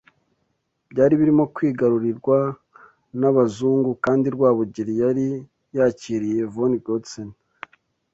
byari 0.91 1.13
birimo 1.19 1.43
kwigarurirwa 1.55 2.37
n’abazungu 3.19 3.91
kandi 4.05 4.25
Rwabugili 4.35 4.93
yari 5.01 5.27
yakiriye 5.77 6.41
Von 6.53 6.71
Goetzen 6.85 7.29